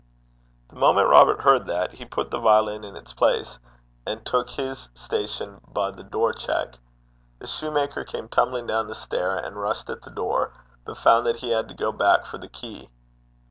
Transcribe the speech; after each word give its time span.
The 0.69 0.77
moment 0.79 1.09
Robert 1.09 1.41
heard 1.41 1.67
that, 1.67 1.91
he 1.93 2.05
put 2.05 2.31
the 2.31 2.39
violin 2.39 2.83
in 2.83 2.95
its 2.95 3.13
place, 3.13 3.59
and 4.07 4.25
took 4.25 4.49
his 4.49 4.89
station 4.95 5.61
by 5.67 5.91
the 5.91 6.01
door 6.01 6.33
cheek. 6.33 6.79
The 7.37 7.45
soutar 7.45 8.03
came 8.03 8.27
tumbling 8.27 8.65
down 8.65 8.87
the 8.87 8.95
stair, 8.95 9.37
and 9.37 9.57
rushed 9.61 9.91
at 9.91 10.01
the 10.01 10.09
door, 10.09 10.53
but 10.85 10.97
found 10.97 11.27
that 11.27 11.37
he 11.41 11.51
had 11.51 11.67
to 11.69 11.75
go 11.75 11.91
back 11.91 12.25
for 12.25 12.39
the 12.39 12.49
key. 12.49 12.89